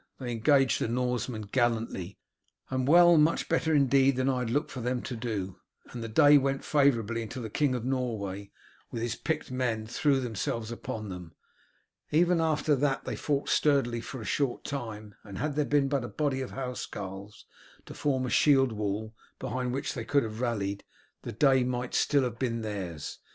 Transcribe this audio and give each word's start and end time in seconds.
They 0.17 0.31
engaged 0.31 0.81
the 0.81 0.87
Norsemen 0.87 1.43
gallantly 1.43 2.17
and 2.71 2.87
well 2.87 3.17
much 3.19 3.47
better, 3.47 3.71
indeed, 3.71 4.15
than 4.15 4.29
I 4.29 4.39
had 4.39 4.49
looked 4.49 4.71
for 4.71 4.81
them 4.81 5.03
to 5.03 5.15
do, 5.15 5.59
and 5.91 6.03
the 6.03 6.07
day 6.09 6.39
went 6.39 6.65
favourably 6.65 7.21
until 7.21 7.43
the 7.43 7.51
King 7.51 7.75
of 7.75 7.85
Norway 7.85 8.49
with 8.89 9.03
his 9.03 9.15
picked 9.15 9.51
men 9.51 9.85
threw 9.85 10.19
themselves 10.19 10.71
upon 10.71 11.09
them. 11.09 11.35
Even 12.09 12.41
after 12.41 12.75
that 12.77 13.05
they 13.05 13.15
fought 13.15 13.47
sturdily 13.47 14.01
for 14.01 14.19
a 14.21 14.25
short 14.25 14.63
time, 14.63 15.13
and 15.23 15.37
had 15.37 15.55
there 15.55 15.65
been 15.65 15.87
but 15.87 16.03
a 16.03 16.07
body 16.07 16.41
of 16.41 16.49
housecarls 16.49 17.45
to 17.85 17.93
form 17.93 18.25
a 18.25 18.31
shield 18.31 18.71
wall, 18.71 19.13
behind 19.37 19.71
which 19.71 19.93
they 19.93 20.03
could 20.03 20.23
have 20.23 20.41
rallied, 20.41 20.83
the 21.21 21.31
day 21.31 21.63
might 21.63 21.93
still 21.93 22.23
have 22.23 22.39
been 22.39 22.61
theirs. 22.61 23.19